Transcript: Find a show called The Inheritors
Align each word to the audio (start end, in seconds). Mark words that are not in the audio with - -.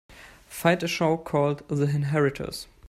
Find 0.47 0.81
a 0.81 0.87
show 0.87 1.15
called 1.15 1.61
The 1.67 1.83
Inheritors 1.83 2.65